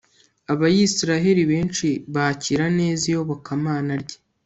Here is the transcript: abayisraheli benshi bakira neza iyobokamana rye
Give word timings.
abayisraheli 0.53 1.41
benshi 1.51 1.87
bakira 2.15 2.65
neza 2.77 3.03
iyobokamana 3.09 3.93
rye 4.01 4.17